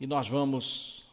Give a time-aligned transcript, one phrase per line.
[0.00, 1.04] e nós vamos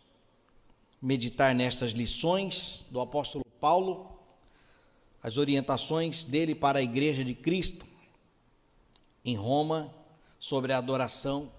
[1.01, 4.15] meditar nestas lições do apóstolo Paulo,
[5.21, 7.85] as orientações dele para a igreja de Cristo
[9.23, 9.91] em Roma
[10.37, 11.51] sobre a adoração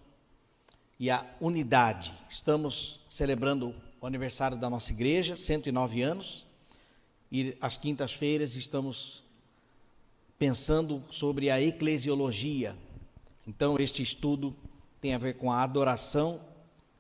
[1.01, 2.15] e a unidade.
[2.29, 6.47] Estamos celebrando o aniversário da nossa igreja, 109 anos,
[7.31, 9.25] e às quintas-feiras estamos
[10.39, 12.77] pensando sobre a eclesiologia.
[13.49, 14.55] Então, este estudo
[15.01, 16.41] tem a ver com a adoração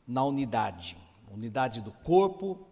[0.07, 0.97] na unidade,
[1.31, 2.67] unidade do corpo,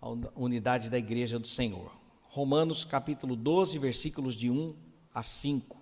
[0.00, 1.90] a unidade da igreja do Senhor.
[2.28, 4.74] Romanos capítulo 12, versículos de 1
[5.14, 5.76] a 5.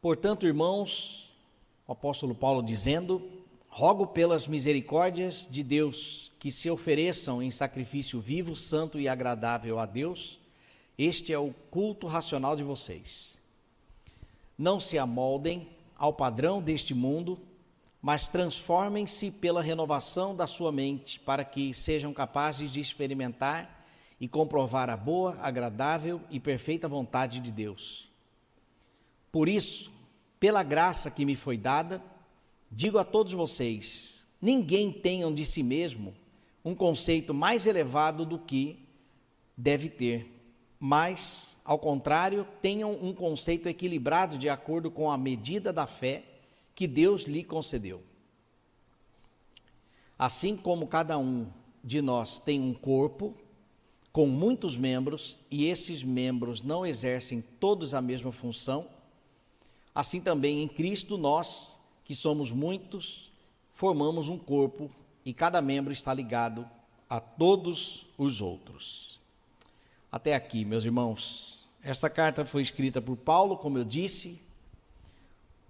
[0.00, 1.32] Portanto, irmãos,
[1.86, 8.56] o apóstolo Paulo dizendo: rogo pelas misericórdias de Deus que se ofereçam em sacrifício vivo,
[8.56, 10.40] santo e agradável a Deus.
[10.98, 13.38] Este é o culto racional de vocês.
[14.58, 15.68] Não se amoldem
[16.02, 17.38] ao padrão deste mundo,
[18.02, 23.86] mas transformem-se pela renovação da sua mente, para que sejam capazes de experimentar
[24.20, 28.10] e comprovar a boa, agradável e perfeita vontade de Deus.
[29.30, 29.92] Por isso,
[30.40, 32.02] pela graça que me foi dada,
[32.68, 36.16] digo a todos vocês: ninguém tenham de si mesmo
[36.64, 38.84] um conceito mais elevado do que
[39.56, 40.28] deve ter,
[40.80, 46.24] mas, ao contrário, tenham um conceito equilibrado de acordo com a medida da fé
[46.74, 48.02] que Deus lhe concedeu.
[50.18, 51.46] Assim como cada um
[51.82, 53.34] de nós tem um corpo
[54.12, 58.86] com muitos membros e esses membros não exercem todos a mesma função,
[59.94, 63.30] assim também em Cristo nós, que somos muitos,
[63.72, 64.90] formamos um corpo
[65.24, 66.68] e cada membro está ligado
[67.08, 69.11] a todos os outros.
[70.12, 71.64] Até aqui, meus irmãos.
[71.82, 74.38] Esta carta foi escrita por Paulo, como eu disse,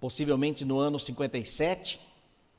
[0.01, 1.97] possivelmente no ano 57,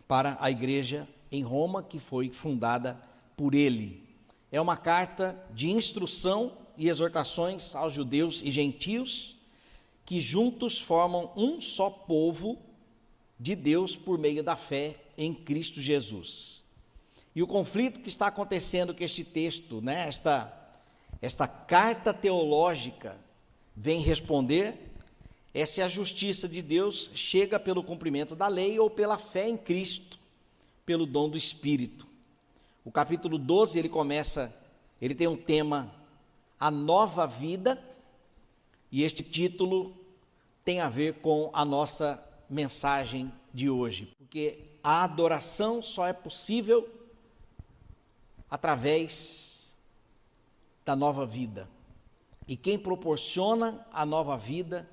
[0.09, 2.99] para a igreja em Roma, que foi fundada
[3.37, 4.03] por ele.
[4.51, 9.37] É uma carta de instrução e exortações aos judeus e gentios,
[10.07, 12.59] que juntos formam um só povo
[13.39, 16.65] de Deus por meio da fé em Cristo Jesus.
[17.35, 20.64] E o conflito que está acontecendo com este texto, né, esta,
[21.25, 23.17] esta carta teológica,
[23.75, 24.93] vem responder
[25.55, 29.57] é se a justiça de Deus chega pelo cumprimento da lei ou pela fé em
[29.57, 30.19] Cristo,
[30.85, 32.07] pelo dom do Espírito.
[32.85, 34.55] O capítulo 12, ele começa,
[35.01, 35.95] ele tem um tema,
[36.61, 37.83] a nova vida,
[38.93, 39.97] e este título
[40.63, 46.87] tem a ver com a nossa mensagem de hoje, porque a adoração só é possível
[48.51, 49.54] através
[50.85, 51.69] da nova vida.
[52.47, 54.89] E quem proporciona a nova vida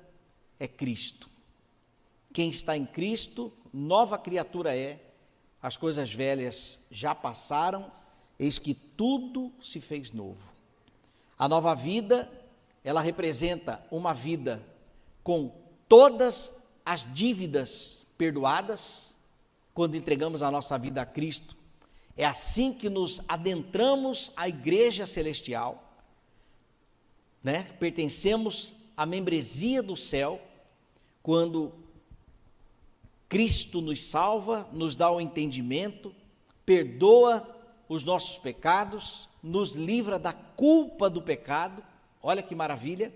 [0.58, 1.28] é Cristo.
[2.32, 4.98] Quem está em Cristo, nova criatura é.
[5.60, 7.90] As coisas velhas já passaram,
[8.38, 10.50] eis que tudo se fez novo.
[11.38, 12.30] A nova vida,
[12.82, 14.64] ela representa uma vida
[15.22, 15.54] com
[15.88, 16.50] todas
[16.84, 19.16] as dívidas perdoadas,
[19.74, 21.56] quando entregamos a nossa vida a Cristo,
[22.16, 25.82] é assim que nos adentramos à igreja celestial,
[27.42, 27.64] né?
[27.80, 30.40] Pertencemos à membresia do céu,
[31.22, 31.72] quando
[33.28, 36.14] Cristo nos salva, nos dá o entendimento,
[36.66, 37.48] perdoa
[37.88, 41.82] os nossos pecados, nos livra da culpa do pecado.
[42.22, 43.12] Olha que maravilha!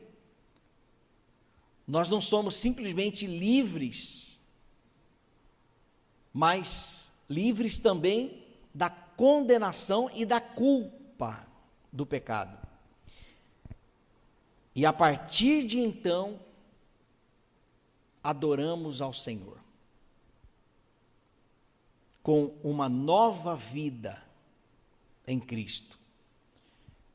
[1.86, 4.40] Nós não somos simplesmente livres,
[6.32, 8.45] mas livres também
[8.76, 11.46] da condenação e da culpa
[11.90, 12.58] do pecado.
[14.74, 16.38] E a partir de então,
[18.22, 19.58] adoramos ao Senhor
[22.22, 24.22] com uma nova vida
[25.26, 25.98] em Cristo.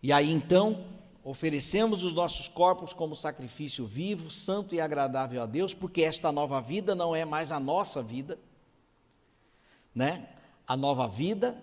[0.01, 0.83] E aí então,
[1.23, 6.59] oferecemos os nossos corpos como sacrifício vivo, santo e agradável a Deus, porque esta nova
[6.59, 8.39] vida não é mais a nossa vida,
[9.93, 10.40] né?
[10.71, 11.61] A nova vida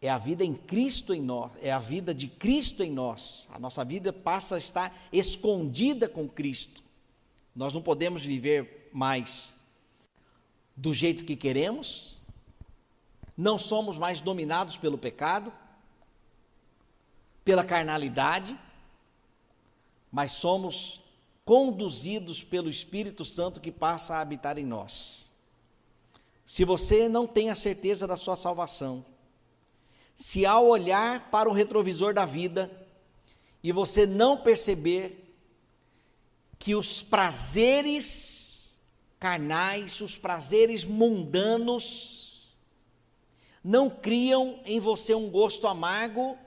[0.00, 3.46] é a vida em Cristo em nós, é a vida de Cristo em nós.
[3.52, 6.82] A nossa vida passa a estar escondida com Cristo.
[7.54, 9.54] Nós não podemos viver mais
[10.74, 12.16] do jeito que queremos,
[13.36, 15.52] não somos mais dominados pelo pecado,
[17.44, 18.58] pela carnalidade,
[20.10, 20.98] mas somos
[21.44, 25.23] conduzidos pelo Espírito Santo que passa a habitar em nós.
[26.46, 29.04] Se você não tem a certeza da sua salvação,
[30.14, 32.70] se ao olhar para o retrovisor da vida
[33.62, 35.34] e você não perceber
[36.58, 38.76] que os prazeres
[39.18, 42.54] carnais, os prazeres mundanos,
[43.62, 46.38] não criam em você um gosto amargo,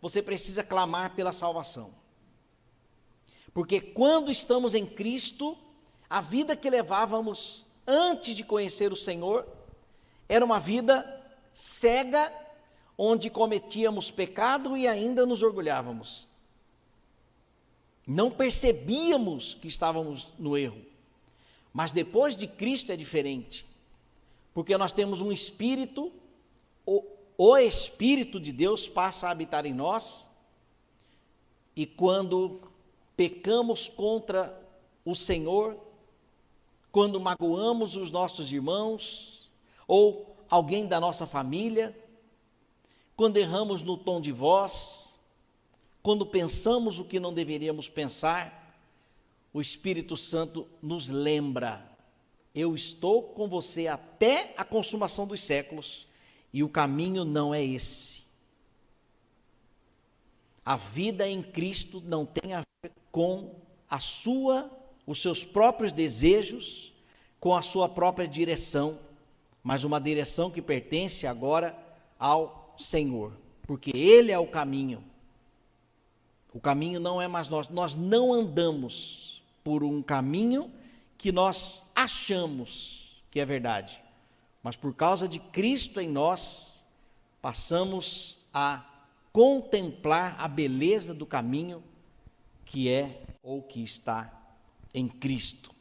[0.00, 1.94] você precisa clamar pela salvação.
[3.54, 5.56] Porque quando estamos em Cristo,
[6.10, 9.46] a vida que levávamos antes de conhecer o Senhor
[10.28, 11.22] era uma vida
[11.52, 12.32] cega,
[12.96, 16.26] onde cometíamos pecado e ainda nos orgulhávamos.
[18.06, 20.80] Não percebíamos que estávamos no erro.
[21.72, 23.66] Mas depois de Cristo é diferente,
[24.52, 26.12] porque nós temos um Espírito,
[26.86, 27.04] o,
[27.36, 30.28] o Espírito de Deus passa a habitar em nós,
[31.74, 32.60] e quando
[33.16, 34.56] pecamos contra
[35.04, 35.76] o Senhor,
[36.94, 39.50] quando magoamos os nossos irmãos,
[39.84, 41.92] ou alguém da nossa família,
[43.16, 45.18] quando erramos no tom de voz,
[46.04, 48.78] quando pensamos o que não deveríamos pensar,
[49.52, 51.84] o Espírito Santo nos lembra:
[52.54, 56.06] eu estou com você até a consumação dos séculos,
[56.52, 58.22] e o caminho não é esse.
[60.64, 63.52] A vida em Cristo não tem a ver com
[63.90, 64.70] a sua,
[65.06, 66.92] os seus próprios desejos,
[67.38, 68.98] com a sua própria direção,
[69.62, 71.76] mas uma direção que pertence agora
[72.18, 73.32] ao Senhor,
[73.66, 75.04] porque Ele é o caminho.
[76.52, 80.70] O caminho não é mais nós, nós não andamos por um caminho
[81.18, 84.00] que nós achamos que é verdade,
[84.62, 86.82] mas por causa de Cristo em nós,
[87.42, 88.84] passamos a
[89.32, 91.82] contemplar a beleza do caminho
[92.64, 94.43] que é ou que está
[94.94, 95.74] em Cristo.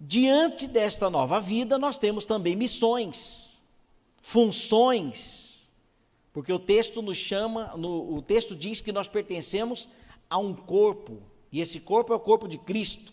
[0.00, 3.58] Diante desta nova vida, nós temos também missões,
[4.22, 5.66] funções,
[6.32, 9.88] porque o texto nos chama, no, o texto diz que nós pertencemos
[10.30, 13.12] a um corpo, e esse corpo é o corpo de Cristo.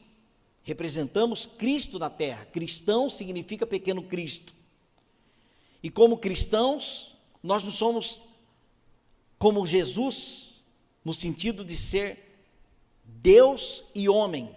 [0.63, 2.45] Representamos Cristo na terra.
[2.45, 4.53] Cristão significa pequeno Cristo.
[5.81, 8.21] E como cristãos, nós não somos
[9.37, 10.63] como Jesus,
[11.03, 12.22] no sentido de ser
[13.03, 14.55] Deus e homem.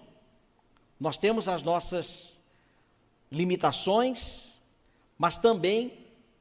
[0.98, 2.38] Nós temos as nossas
[3.30, 4.60] limitações,
[5.18, 5.92] mas também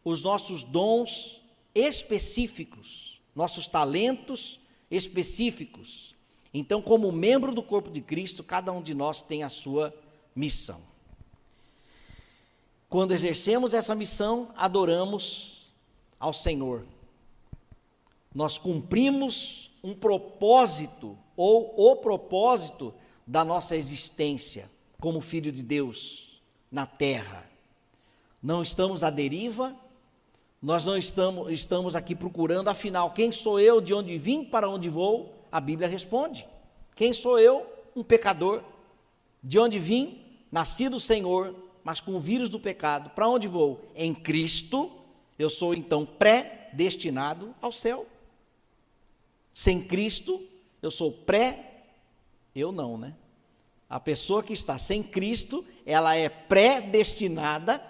[0.04, 1.42] os nossos dons
[1.74, 4.60] específicos, nossos talentos
[4.90, 6.16] específicos.
[6.54, 9.94] Então, como membro do corpo de Cristo, cada um de nós tem a sua
[10.36, 10.82] missão.
[12.88, 15.68] Quando exercemos essa missão, adoramos
[16.20, 16.86] ao Senhor.
[18.34, 22.94] Nós cumprimos um propósito ou o propósito
[23.26, 26.42] da nossa existência como filho de Deus
[26.72, 27.50] na terra.
[28.42, 29.76] Não estamos à deriva,
[30.62, 34.90] nós não estamos, estamos aqui procurando, afinal, quem sou eu, de onde vim, para onde
[34.90, 36.48] vou, a Bíblia responde:
[36.96, 37.66] Quem sou eu?
[37.96, 38.64] Um pecador.
[39.44, 40.22] De onde vim?
[40.52, 43.12] Nascido Senhor, mas com o vírus do pecado.
[43.12, 43.86] Para onde vou?
[43.96, 44.92] Em Cristo.
[45.38, 48.08] Eu sou então predestinado ao céu.
[49.54, 50.42] Sem Cristo,
[50.86, 51.84] eu sou pré.
[52.54, 53.14] Eu não, né?
[53.90, 57.82] A pessoa que está sem Cristo, ela é predestinada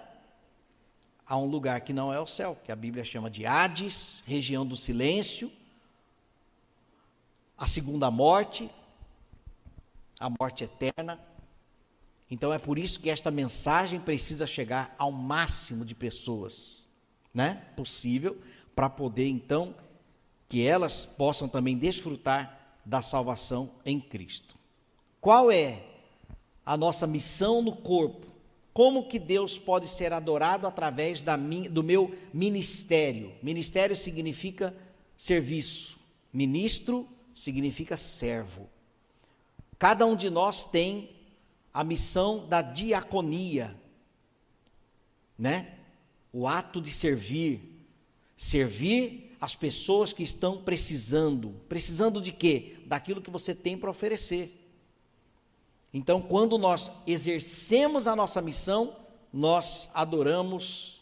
[1.26, 4.64] a um lugar que não é o céu, que a Bíblia chama de Hades, região
[4.64, 5.50] do silêncio,
[7.58, 8.70] a segunda morte,
[10.20, 11.18] a morte eterna.
[12.30, 16.84] Então é por isso que esta mensagem precisa chegar ao máximo de pessoas,
[17.32, 17.66] né?
[17.76, 18.40] Possível
[18.74, 19.74] para poder então
[20.48, 24.54] que elas possam também desfrutar da salvação em Cristo.
[25.20, 25.82] Qual é
[26.64, 28.28] a nossa missão no corpo?
[28.72, 33.34] Como que Deus pode ser adorado através da do meu ministério?
[33.42, 34.72] Ministério significa
[35.16, 35.98] serviço.
[36.32, 38.68] Ministro significa servo.
[39.78, 41.10] Cada um de nós tem
[41.74, 43.76] a missão da diaconia,
[45.36, 45.74] né?
[46.32, 47.84] O ato de servir,
[48.36, 51.54] servir as pessoas que estão precisando.
[51.68, 52.76] Precisando de quê?
[52.86, 54.62] Daquilo que você tem para oferecer.
[55.92, 58.96] Então, quando nós exercemos a nossa missão,
[59.32, 61.00] nós adoramos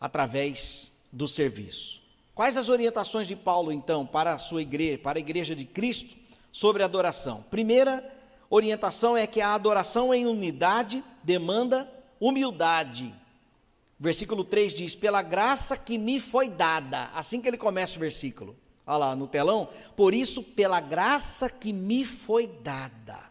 [0.00, 2.00] através do serviço.
[2.34, 6.16] Quais as orientações de Paulo, então, para a sua igreja, para a igreja de Cristo,
[6.52, 7.44] sobre adoração?
[7.50, 8.04] Primeira
[8.48, 11.90] orientação é que a adoração em unidade demanda
[12.20, 13.12] humildade.
[13.98, 17.10] Versículo 3 diz: Pela graça que me foi dada.
[17.14, 18.56] Assim que ele começa o versículo.
[18.86, 19.68] Olha lá no telão.
[19.96, 23.28] Por isso, pela graça que me foi dada.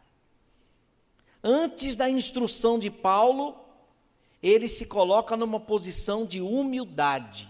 [1.44, 3.56] Antes da instrução de Paulo,
[4.44, 7.48] ele se coloca numa posição de humildade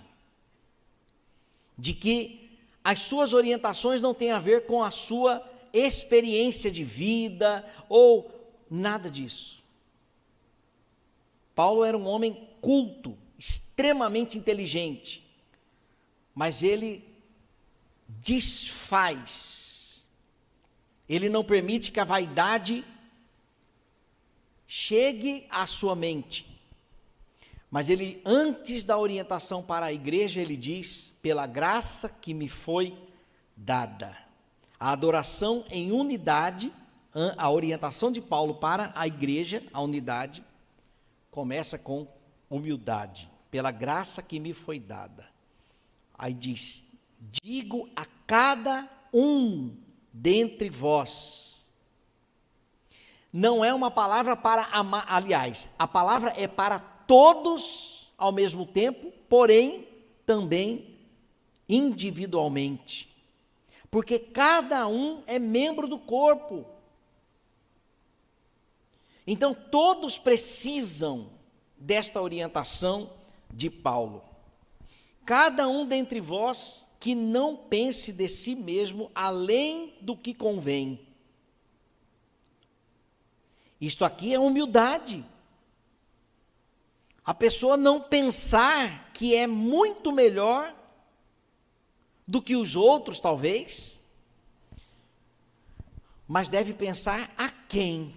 [1.77, 2.50] de que
[2.83, 5.43] as suas orientações não têm a ver com a sua
[5.74, 8.31] experiência de vida ou
[8.69, 9.62] nada disso.
[11.53, 15.23] Paulo era um homem culto, extremamente inteligente,
[16.33, 17.03] mas ele
[18.07, 20.05] desfaz.
[21.07, 22.83] Ele não permite que a vaidade
[24.67, 26.45] chegue à sua mente.
[27.69, 32.97] Mas ele, antes da orientação para a igreja, ele diz: pela graça que me foi
[33.55, 34.17] dada.
[34.79, 36.71] A adoração em unidade,
[37.35, 40.43] a orientação de Paulo para a igreja, a unidade,
[41.31, 42.07] começa com
[42.50, 45.27] humildade, pela graça que me foi dada.
[46.18, 46.86] Aí diz:
[47.20, 49.75] digo a cada um
[50.12, 51.68] dentre vós.
[53.32, 59.12] Não é uma palavra para amar, aliás, a palavra é para todos ao mesmo tempo,
[59.30, 59.88] porém
[60.25, 60.98] também
[61.70, 63.16] individualmente.
[63.92, 66.66] Porque cada um é membro do corpo.
[69.25, 71.37] Então todos precisam
[71.77, 73.10] desta orientação
[73.53, 74.24] de Paulo.
[75.25, 81.07] Cada um dentre vós que não pense de si mesmo além do que convém.
[83.79, 85.24] Isto aqui é humildade.
[87.24, 90.74] A pessoa não pensar que é muito melhor
[92.27, 94.03] do que os outros, talvez,
[96.27, 98.13] mas deve pensar a quem.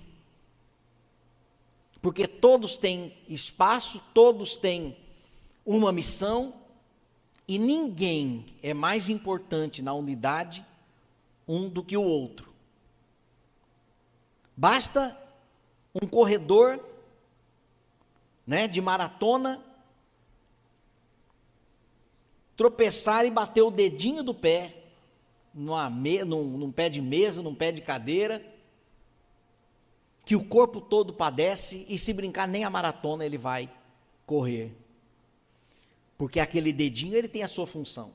[2.01, 4.97] Porque todos têm espaço, todos têm
[5.65, 6.55] uma missão,
[7.47, 10.65] e ninguém é mais importante na unidade
[11.49, 12.55] um do que o outro.
[14.57, 15.17] Basta
[16.01, 16.79] um corredor
[18.47, 19.61] né, de maratona,
[22.57, 24.77] tropeçar e bater o dedinho do pé
[25.53, 28.45] numa me, num, num pé de mesa, num pé de cadeira,
[30.31, 33.69] que o corpo todo padece e se brincar nem a maratona ele vai
[34.25, 34.73] correr.
[36.17, 38.13] Porque aquele dedinho ele tem a sua função.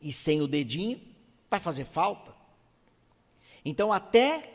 [0.00, 1.00] E sem o dedinho
[1.50, 2.32] vai fazer falta.
[3.64, 4.52] Então até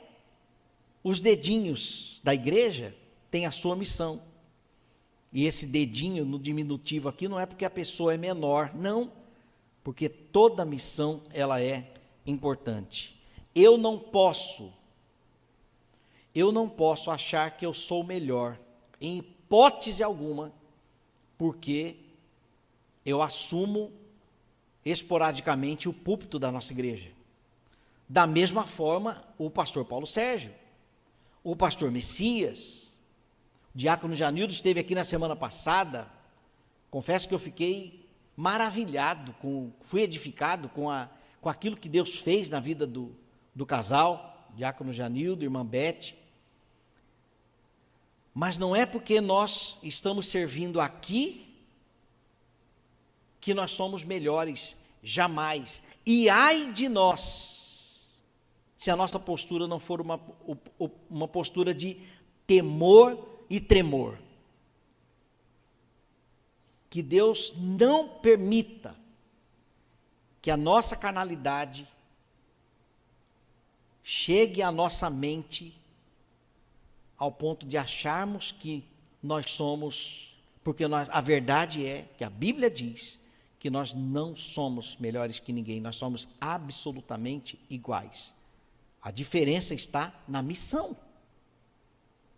[1.03, 2.95] os dedinhos da igreja
[3.29, 4.21] têm a sua missão.
[5.33, 9.11] E esse dedinho no diminutivo aqui não é porque a pessoa é menor, não,
[9.83, 11.91] porque toda missão ela é
[12.25, 13.21] importante.
[13.53, 14.78] Eu não posso
[16.33, 18.57] eu não posso achar que eu sou melhor
[19.01, 20.53] em hipótese alguma,
[21.37, 21.95] porque
[23.05, 23.91] eu assumo
[24.85, 27.11] esporadicamente o púlpito da nossa igreja.
[28.07, 30.53] Da mesma forma, o pastor Paulo Sérgio,
[31.43, 32.97] o pastor Messias,
[33.73, 36.07] o diácono Janildo esteve aqui na semana passada.
[36.89, 41.09] Confesso que eu fiquei maravilhado, com, fui edificado com, a,
[41.41, 43.15] com aquilo que Deus fez na vida do,
[43.53, 46.17] do casal, diácono Janildo, irmã Bete.
[48.33, 51.45] Mas não é porque nós estamos servindo aqui
[53.41, 55.81] que nós somos melhores, jamais.
[56.05, 58.21] E ai de nós,
[58.77, 60.19] se a nossa postura não for uma,
[61.09, 61.97] uma postura de
[62.45, 64.17] temor e tremor.
[66.89, 68.95] Que Deus não permita
[70.41, 71.87] que a nossa carnalidade
[74.11, 75.79] chegue à nossa mente
[77.15, 78.83] ao ponto de acharmos que
[79.21, 83.19] nós somos, porque nós, a verdade é que a Bíblia diz
[83.59, 88.33] que nós não somos melhores que ninguém, nós somos absolutamente iguais.
[88.99, 90.97] A diferença está na missão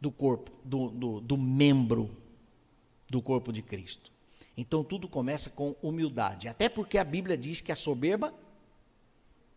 [0.01, 2.13] do corpo, do, do, do membro
[3.09, 4.11] do corpo de Cristo.
[4.57, 8.33] Então tudo começa com humildade, até porque a Bíblia diz que a soberba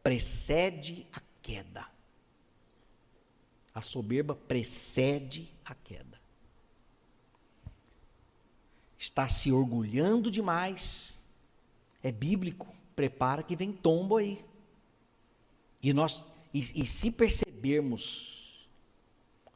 [0.01, 1.93] precede a queda.
[3.75, 6.21] A soberba precede a queda.
[8.97, 11.23] Está se orgulhando demais,
[12.03, 14.43] é bíblico, prepara que vem tombo aí.
[15.83, 16.23] E nós
[16.55, 18.69] e, e se percebermos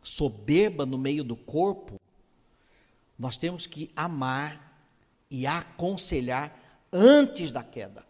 [0.02, 2.00] soberba no meio do corpo,
[3.16, 4.82] nós temos que amar
[5.30, 6.52] e aconselhar
[6.92, 8.04] antes da queda.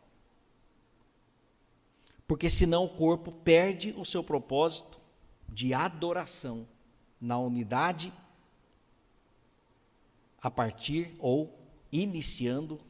[2.27, 4.98] Porque senão o corpo perde o seu propósito
[5.49, 6.67] de adoração
[7.21, 8.13] na unidade
[10.41, 11.59] a partir ou
[11.91, 12.81] iniciando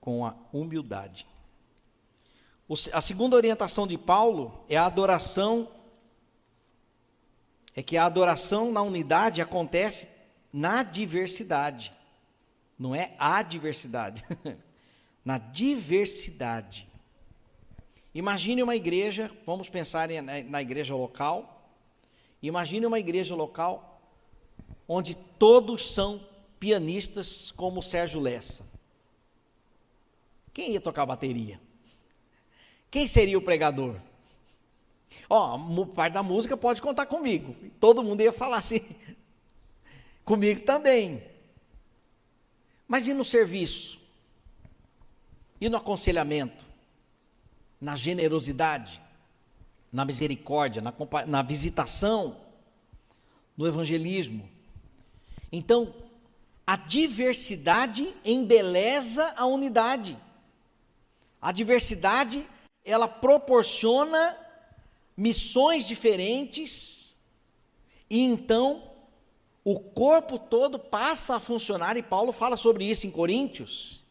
[0.00, 1.26] com a humildade.
[2.92, 5.68] A segunda orientação de Paulo é a adoração
[7.76, 10.08] é que a adoração na unidade acontece
[10.50, 11.92] na diversidade.
[12.78, 14.24] Não é a diversidade,
[15.22, 16.85] na diversidade.
[18.16, 20.08] Imagine uma igreja, vamos pensar
[20.48, 21.70] na igreja local.
[22.42, 24.00] Imagine uma igreja local
[24.88, 26.26] onde todos são
[26.58, 28.64] pianistas como Sérgio Lessa.
[30.54, 31.60] Quem ia tocar bateria?
[32.90, 34.00] Quem seria o pregador?
[35.28, 37.54] Ó, oh, parte da música pode contar comigo.
[37.78, 38.80] Todo mundo ia falar assim.
[40.24, 41.22] comigo também.
[42.88, 44.00] Mas e no serviço?
[45.60, 46.65] E no aconselhamento?
[47.86, 49.00] Na generosidade?
[49.92, 50.82] Na misericórdia?
[50.82, 50.92] Na,
[51.24, 52.36] na visitação?
[53.56, 54.50] No evangelismo?
[55.52, 55.94] Então,
[56.66, 60.18] a diversidade embeleza a unidade.
[61.40, 62.44] A diversidade,
[62.84, 64.36] ela proporciona
[65.16, 67.14] missões diferentes,
[68.10, 68.82] e então
[69.62, 74.04] o corpo todo passa a funcionar, e Paulo fala sobre isso em Coríntios.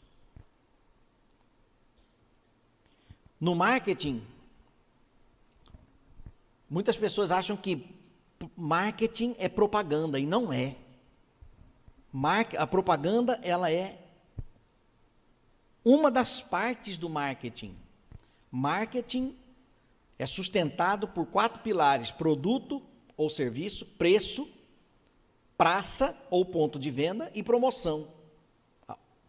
[3.46, 4.24] No marketing,
[6.68, 7.86] muitas pessoas acham que
[8.58, 10.75] marketing é propaganda, e não é.
[12.58, 14.00] A propaganda, ela é
[15.84, 17.78] uma das partes do marketing.
[18.50, 19.38] Marketing
[20.18, 22.82] é sustentado por quatro pilares: produto
[23.16, 24.50] ou serviço, preço,
[25.56, 28.08] praça ou ponto de venda e promoção.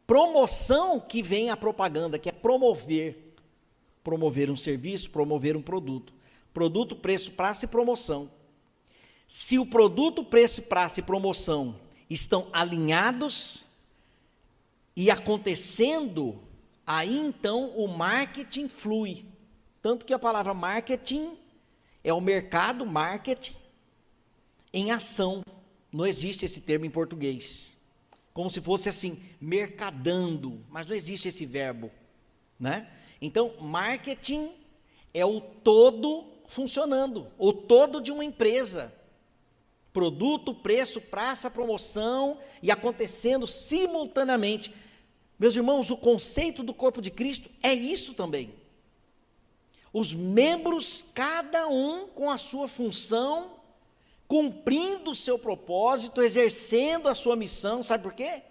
[0.07, 3.26] Promoção que vem a propaganda, que é promover,
[4.07, 6.15] promover um serviço, promover um produto.
[6.55, 8.31] Produto, preço, praça e promoção.
[9.27, 11.75] Se o produto, preço, praça e promoção
[12.09, 13.67] estão alinhados
[14.95, 16.41] e acontecendo,
[16.87, 19.27] aí então o marketing flui.
[19.83, 21.37] Tanto que a palavra marketing
[22.05, 23.57] é o mercado, marketing,
[24.73, 25.43] em ação.
[25.91, 27.73] Não existe esse termo em português.
[28.33, 31.91] Como se fosse assim, mercadando, mas não existe esse verbo,
[32.57, 32.89] né?
[33.27, 34.53] Então, marketing
[35.13, 38.95] é o todo funcionando, o todo de uma empresa
[39.93, 44.73] produto, preço, praça, promoção e acontecendo simultaneamente.
[45.39, 48.55] Meus irmãos, o conceito do corpo de Cristo é isso também.
[49.93, 53.57] Os membros, cada um com a sua função,
[54.29, 58.43] cumprindo o seu propósito, exercendo a sua missão, sabe por quê?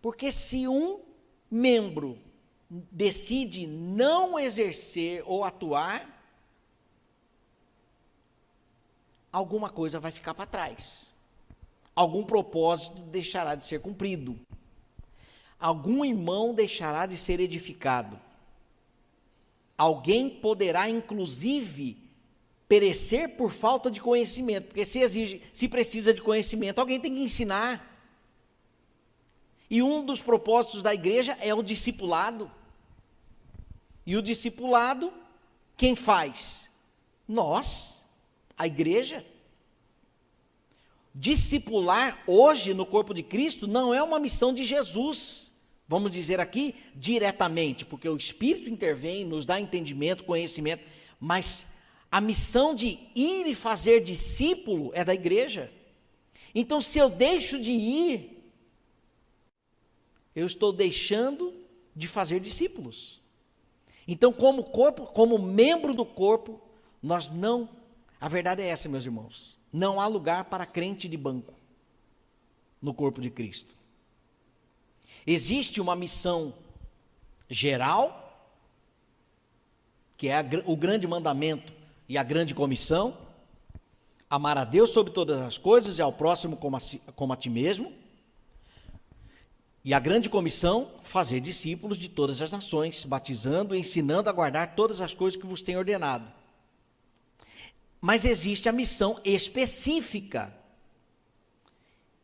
[0.00, 0.98] Porque se um
[1.48, 2.18] membro
[2.90, 6.08] decide não exercer ou atuar,
[9.30, 11.12] alguma coisa vai ficar para trás.
[11.94, 14.40] Algum propósito deixará de ser cumprido.
[15.60, 18.18] Algum irmão deixará de ser edificado.
[19.76, 21.98] Alguém poderá, inclusive,
[22.66, 27.20] perecer por falta de conhecimento, porque se exige, se precisa de conhecimento, alguém tem que
[27.20, 27.90] ensinar.
[29.68, 32.50] E um dos propósitos da igreja é o discipulado.
[34.06, 35.12] E o discipulado,
[35.76, 36.68] quem faz?
[37.26, 38.02] Nós
[38.56, 39.24] a igreja.
[41.14, 45.50] Discipular hoje no corpo de Cristo não é uma missão de Jesus,
[45.86, 50.84] vamos dizer aqui diretamente, porque o Espírito intervém, nos dá entendimento, conhecimento,
[51.20, 51.66] mas
[52.10, 55.72] a missão de ir e fazer discípulo é da igreja.
[56.54, 58.42] Então, se eu deixo de ir,
[60.34, 61.54] eu estou deixando
[61.94, 63.21] de fazer discípulos.
[64.06, 66.60] Então, como corpo, como membro do corpo,
[67.02, 67.68] nós não
[68.22, 69.58] a verdade é essa, meus irmãos.
[69.72, 71.52] Não há lugar para crente de banco
[72.80, 73.74] no corpo de Cristo.
[75.26, 76.54] Existe uma missão
[77.50, 78.48] geral,
[80.16, 81.72] que é a, o grande mandamento
[82.08, 83.18] e a grande comissão:
[84.30, 86.80] amar a Deus sobre todas as coisas e ao próximo como a,
[87.16, 87.92] como a ti mesmo.
[89.84, 95.00] E a grande comissão, fazer discípulos de todas as nações, batizando ensinando a guardar todas
[95.00, 96.30] as coisas que vos tenho ordenado.
[98.00, 100.54] Mas existe a missão específica,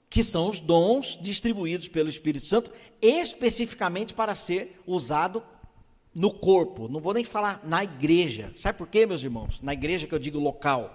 [0.08, 2.70] que são os dons distribuídos pelo Espírito Santo,
[3.02, 5.42] especificamente para ser usado
[6.14, 6.88] no corpo.
[6.88, 8.52] Não vou nem falar na igreja.
[8.54, 9.60] Sabe por quê, meus irmãos?
[9.60, 10.94] Na igreja que eu digo local.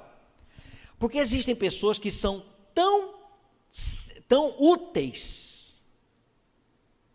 [0.97, 3.15] Porque existem pessoas que são tão,
[4.28, 5.53] tão úteis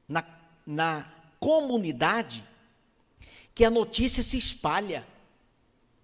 [0.08, 0.24] na,
[0.66, 1.06] na
[1.38, 2.42] comunidade
[3.54, 5.06] que a notícia se espalha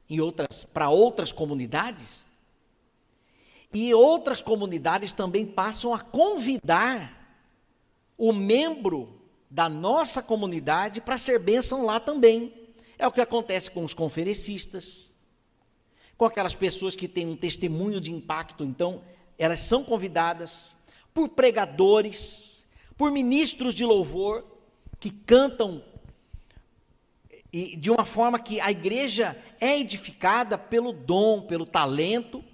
[0.09, 2.27] em outras para outras comunidades.
[3.73, 7.39] E outras comunidades também passam a convidar
[8.17, 12.53] o membro da nossa comunidade para ser bênção lá também.
[12.99, 15.13] É o que acontece com os conferencistas,
[16.17, 19.03] com aquelas pessoas que têm um testemunho de impacto, então
[19.37, 20.77] elas são convidadas
[21.13, 22.54] por pregadores,
[22.97, 24.45] por ministros de louvor
[25.01, 25.83] que cantam
[27.53, 32.45] e de uma forma que a igreja é edificada pelo dom, pelo talento,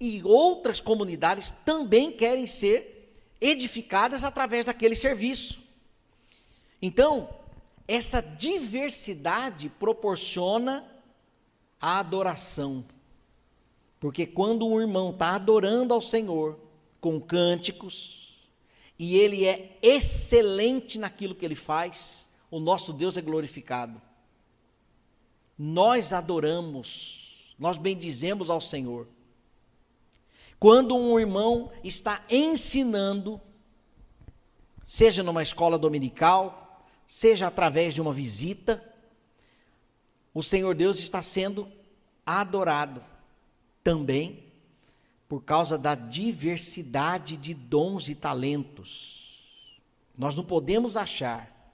[0.00, 5.60] e outras comunidades também querem ser edificadas através daquele serviço.
[6.80, 7.28] Então,
[7.86, 10.84] essa diversidade proporciona
[11.80, 12.84] a adoração.
[14.00, 16.58] Porque quando um irmão está adorando ao Senhor
[17.00, 18.21] com cânticos,
[19.04, 24.00] e ele é excelente naquilo que ele faz, o nosso Deus é glorificado.
[25.58, 29.08] Nós adoramos, nós bendizemos ao Senhor.
[30.56, 33.40] Quando um irmão está ensinando,
[34.86, 38.80] seja numa escola dominical, seja através de uma visita,
[40.32, 41.68] o Senhor Deus está sendo
[42.24, 43.02] adorado
[43.82, 44.51] também
[45.32, 49.40] por causa da diversidade de dons e talentos.
[50.18, 51.72] Nós não podemos achar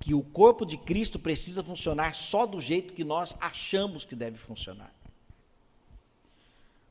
[0.00, 4.38] que o corpo de Cristo precisa funcionar só do jeito que nós achamos que deve
[4.38, 4.90] funcionar.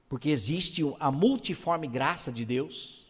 [0.07, 3.07] Porque existe a multiforme graça de Deus.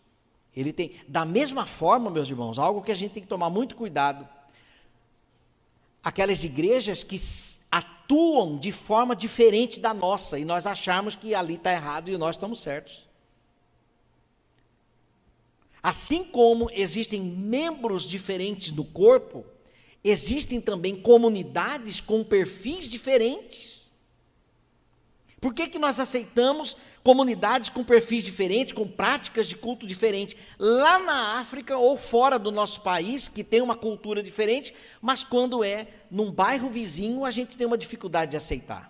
[0.55, 3.75] Ele tem, da mesma forma, meus irmãos, algo que a gente tem que tomar muito
[3.75, 4.25] cuidado.
[6.01, 7.17] Aquelas igrejas que
[8.03, 12.35] atuam de forma diferente da nossa e nós achamos que ali está errado e nós
[12.35, 13.07] estamos certos.
[15.81, 19.45] Assim como existem membros diferentes do corpo,
[20.03, 23.72] existem também comunidades com perfis diferentes.
[25.43, 30.37] Por que, que nós aceitamos comunidades com perfis diferentes, com práticas de culto diferentes?
[30.57, 35.61] Lá na África ou fora do nosso país, que tem uma cultura diferente, mas quando
[35.61, 38.89] é num bairro vizinho, a gente tem uma dificuldade de aceitar.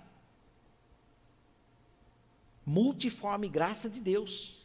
[2.63, 4.55] Multiforme graça de Deus.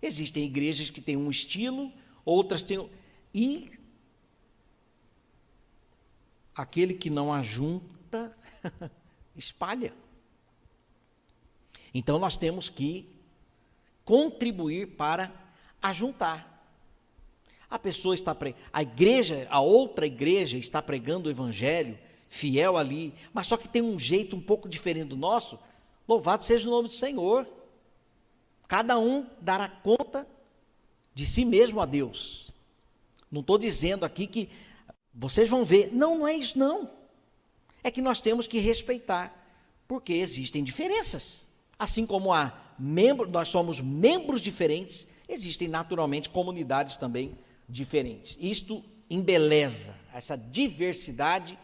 [0.00, 1.92] Existem igrejas que têm um estilo,
[2.24, 2.88] outras têm.
[3.34, 3.68] E
[6.54, 8.38] aquele que não ajunta,
[9.34, 9.92] espalha.
[11.94, 13.08] Então nós temos que
[14.04, 15.32] contribuir para
[15.80, 16.52] ajuntar.
[17.70, 18.54] A pessoa está pre...
[18.72, 23.80] a igreja, a outra igreja está pregando o evangelho, fiel ali, mas só que tem
[23.80, 25.58] um jeito um pouco diferente do nosso.
[26.06, 27.48] Louvado seja o nome do Senhor.
[28.66, 30.26] Cada um dará conta
[31.14, 32.50] de si mesmo a Deus.
[33.30, 34.48] Não estou dizendo aqui que
[35.14, 35.90] vocês vão ver.
[35.92, 36.90] Não, não é isso, não.
[37.82, 39.32] É que nós temos que respeitar,
[39.86, 41.46] porque existem diferenças.
[41.78, 47.36] Assim como há membros, nós somos membros diferentes, existem naturalmente comunidades também
[47.68, 48.36] diferentes.
[48.40, 51.58] Isto embeleza essa diversidade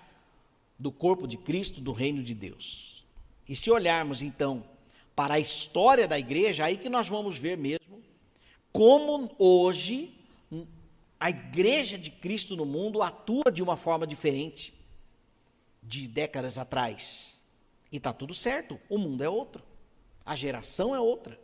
[0.79, 3.05] do corpo de Cristo, do reino de Deus.
[3.49, 4.65] E se olharmos então
[5.15, 8.03] para a história da igreja, aí que nós vamos ver mesmo
[8.73, 10.15] como hoje
[11.19, 14.73] a igreja de Cristo no mundo atua de uma forma diferente
[15.83, 17.43] de décadas atrás.
[17.93, 19.63] E está tudo certo, o mundo é outro.
[20.31, 21.37] A geração é outra.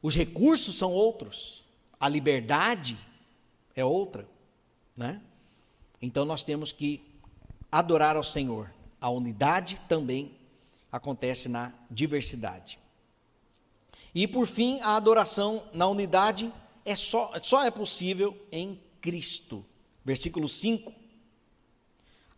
[0.00, 1.62] Os recursos são outros.
[2.00, 2.96] A liberdade
[3.76, 4.26] é outra,
[4.96, 5.20] né?
[6.00, 7.04] Então nós temos que
[7.70, 8.72] adorar ao Senhor.
[8.98, 10.38] A unidade também
[10.90, 12.78] acontece na diversidade.
[14.14, 16.50] E por fim, a adoração na unidade
[16.82, 19.62] é só, só é possível em Cristo.
[20.02, 20.94] Versículo 5.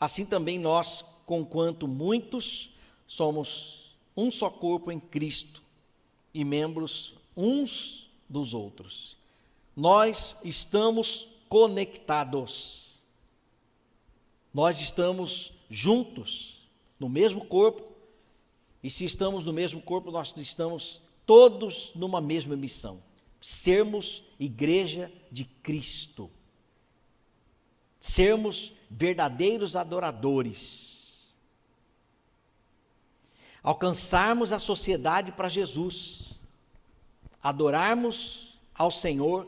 [0.01, 2.75] Assim também nós, conquanto muitos,
[3.07, 3.82] somos
[4.17, 5.63] um só corpo em Cristo
[6.33, 9.17] e membros uns dos outros.
[9.77, 12.91] Nós estamos conectados.
[14.53, 16.67] Nós estamos juntos
[16.99, 17.93] no mesmo corpo.
[18.83, 23.03] E se estamos no mesmo corpo, nós estamos todos numa mesma missão:
[23.41, 26.31] sermos igreja de Cristo.
[27.99, 30.92] Sermos verdadeiros adoradores
[33.63, 36.41] alcançarmos a sociedade para Jesus,
[37.43, 39.47] adorarmos ao Senhor,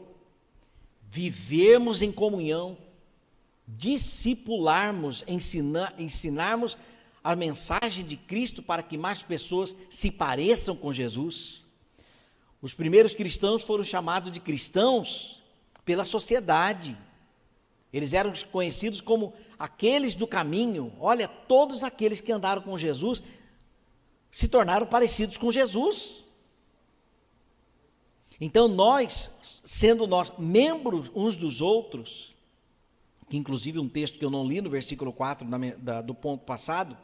[1.10, 2.76] vivermos em comunhão,
[3.66, 6.76] discipularmos, ensinar, ensinarmos
[7.22, 11.64] a mensagem de Cristo para que mais pessoas se pareçam com Jesus.
[12.60, 15.42] Os primeiros cristãos foram chamados de cristãos
[15.84, 16.96] pela sociedade.
[17.92, 20.92] Eles eram conhecidos como aqueles do caminho.
[21.00, 23.22] Olha, todos aqueles que andaram com Jesus
[24.34, 26.26] se tornaram parecidos com Jesus.
[28.40, 29.30] Então nós,
[29.64, 32.34] sendo nós membros uns dos outros,
[33.30, 35.46] que inclusive um texto que eu não li no versículo 4
[35.78, 36.98] da, do ponto passado,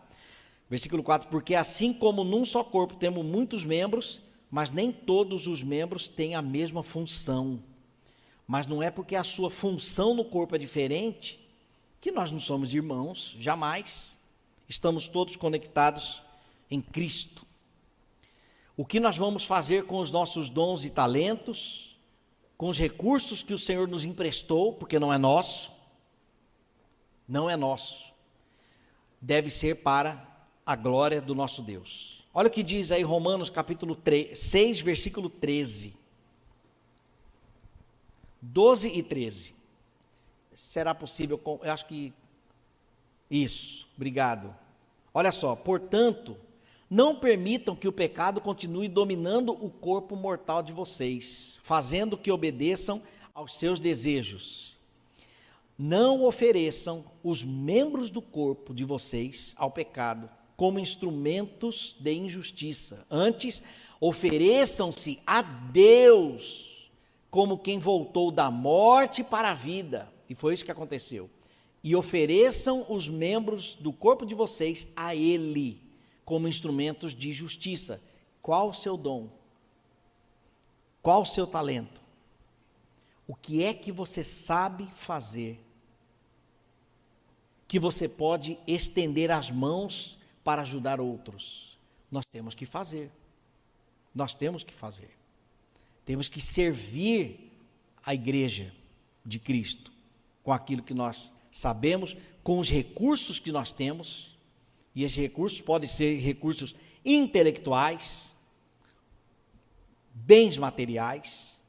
[0.69, 5.63] versículo 4, porque assim como num só corpo temos muitos membros, mas nem todos os
[5.63, 7.63] membros têm a mesma função.
[8.45, 11.39] Mas não é porque a sua função no corpo é diferente
[12.01, 14.19] que nós não somos irmãos, jamais.
[14.69, 16.29] Estamos todos conectados
[16.71, 17.47] em Cristo.
[18.77, 21.99] O que nós vamos fazer com os nossos dons e talentos,
[22.57, 25.71] com os recursos que o Senhor nos emprestou, porque não é nosso,
[27.29, 28.13] não é nosso,
[29.21, 30.27] deve ser para
[30.65, 32.25] a glória do nosso Deus.
[32.33, 35.95] Olha o que diz aí Romanos capítulo 3, 6, versículo 13.
[38.41, 39.55] 12 e 13.
[40.55, 41.41] Será possível?
[41.63, 42.13] Eu acho que.
[43.31, 44.55] Isso, obrigado.
[45.13, 46.37] Olha só, portanto,
[46.91, 53.01] não permitam que o pecado continue dominando o corpo mortal de vocês, fazendo que obedeçam
[53.33, 54.77] aos seus desejos.
[55.79, 63.07] Não ofereçam os membros do corpo de vocês ao pecado como instrumentos de injustiça.
[63.11, 63.63] Antes,
[63.99, 66.91] ofereçam-se a Deus
[67.31, 70.13] como quem voltou da morte para a vida.
[70.29, 71.31] E foi isso que aconteceu.
[71.83, 75.81] E ofereçam os membros do corpo de vocês a Ele,
[76.31, 78.01] como instrumentos de justiça.
[78.41, 79.29] Qual o seu dom?
[81.03, 82.01] Qual o seu talento?
[83.27, 85.59] O que é que você sabe fazer?
[87.67, 91.77] Que você pode estender as mãos para ajudar outros.
[92.09, 93.11] Nós temos que fazer.
[94.15, 95.11] Nós temos que fazer.
[96.07, 97.53] Temos que servir
[98.07, 98.73] a igreja
[99.27, 99.93] de Cristo
[100.45, 104.39] com aquilo que nós sabemos, com os recursos que nós temos.
[104.95, 106.75] E esses recursos podem ser recursos
[107.05, 108.35] intelectuais,
[110.13, 111.63] bens materiais,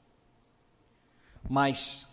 [1.49, 2.07] mas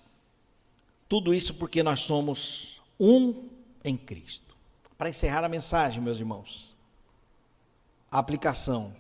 [1.09, 3.49] tudo isso porque nós somos um
[3.83, 4.57] em Cristo.
[4.97, 6.75] Para encerrar a mensagem, meus irmãos,
[8.11, 8.95] a aplicação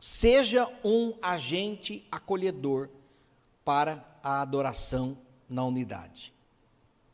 [0.00, 2.88] Seja um agente acolhedor
[3.62, 6.32] para a adoração na unidade.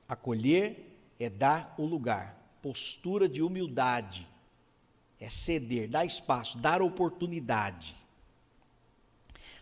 [0.09, 4.27] Acolher é dar o lugar, postura de humildade,
[5.21, 7.95] é ceder, dar espaço, dar oportunidade.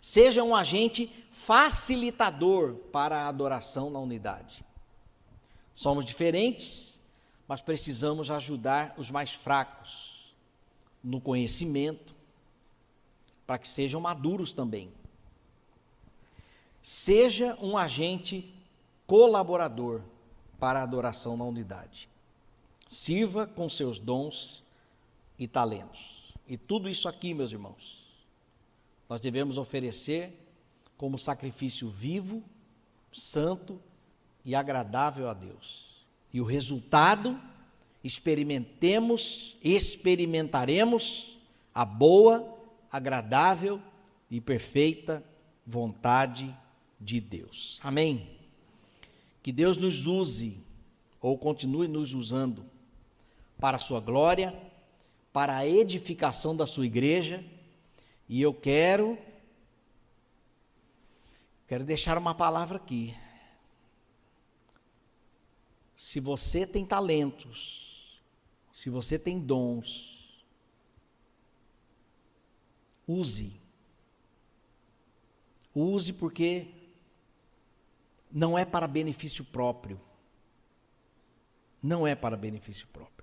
[0.00, 4.64] Seja um agente facilitador para a adoração na unidade.
[5.74, 6.98] Somos diferentes,
[7.46, 10.34] mas precisamos ajudar os mais fracos
[11.02, 12.14] no conhecimento,
[13.46, 14.90] para que sejam maduros também.
[16.82, 18.50] Seja um agente
[19.06, 20.00] colaborador
[20.58, 22.13] para a adoração na unidade.
[22.86, 24.62] Sirva com seus dons
[25.38, 26.34] e talentos.
[26.46, 28.04] E tudo isso aqui, meus irmãos,
[29.08, 30.40] nós devemos oferecer
[30.96, 32.42] como sacrifício vivo,
[33.12, 33.80] santo
[34.44, 36.04] e agradável a Deus.
[36.32, 37.40] E o resultado,
[38.02, 41.38] experimentemos, experimentaremos
[41.74, 42.56] a boa,
[42.90, 43.80] agradável
[44.30, 45.24] e perfeita
[45.66, 46.54] vontade
[47.00, 47.78] de Deus.
[47.82, 48.30] Amém.
[49.42, 50.58] Que Deus nos use
[51.20, 52.73] ou continue nos usando
[53.58, 54.54] para a sua glória,
[55.32, 57.44] para a edificação da sua igreja,
[58.28, 59.18] e eu quero
[61.66, 63.16] quero deixar uma palavra aqui.
[65.96, 68.20] Se você tem talentos,
[68.72, 70.14] se você tem dons,
[73.06, 73.52] Use.
[75.74, 76.68] Use porque
[78.30, 80.00] não é para benefício próprio.
[81.82, 83.13] Não é para benefício próprio.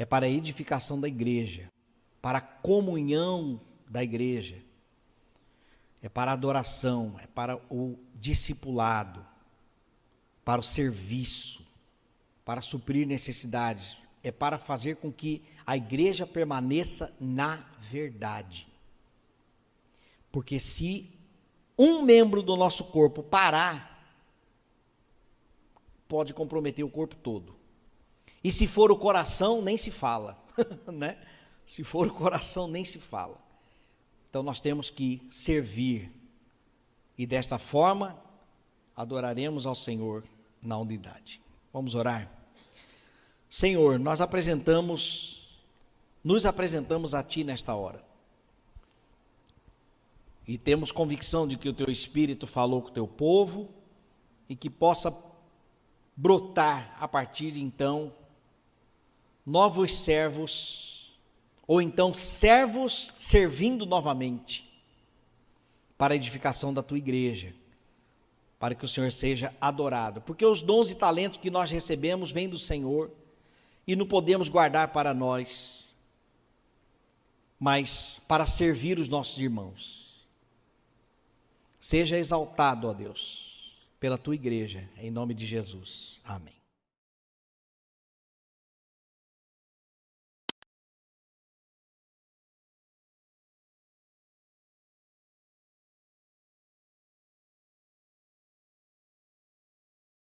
[0.00, 1.70] É para a edificação da igreja,
[2.22, 4.56] para a comunhão da igreja.
[6.00, 9.22] É para a adoração, é para o discipulado,
[10.42, 11.62] para o serviço,
[12.46, 18.66] para suprir necessidades, é para fazer com que a igreja permaneça na verdade.
[20.32, 21.10] Porque se
[21.78, 24.02] um membro do nosso corpo parar,
[26.08, 27.59] pode comprometer o corpo todo.
[28.42, 30.42] E se for o coração, nem se fala,
[30.92, 31.18] né?
[31.66, 33.38] Se for o coração, nem se fala.
[34.28, 36.10] Então nós temos que servir
[37.18, 38.20] e desta forma
[38.96, 40.24] adoraremos ao Senhor
[40.62, 41.40] na unidade.
[41.72, 42.30] Vamos orar.
[43.48, 45.60] Senhor, nós apresentamos,
[46.22, 48.04] nos apresentamos a Ti nesta hora.
[50.46, 53.68] E temos convicção de que o Teu Espírito falou com o Teu povo
[54.48, 55.16] e que possa
[56.16, 58.12] brotar a partir de então
[59.44, 61.12] novos servos,
[61.66, 64.68] ou então servos servindo novamente
[65.96, 67.54] para a edificação da Tua igreja,
[68.58, 70.20] para que o Senhor seja adorado.
[70.20, 73.10] Porque os dons e talentos que nós recebemos vêm do Senhor
[73.86, 75.94] e não podemos guardar para nós,
[77.58, 80.26] mas para servir os nossos irmãos.
[81.78, 86.20] Seja exaltado, ó Deus, pela tua igreja, em nome de Jesus.
[86.24, 86.59] Amém.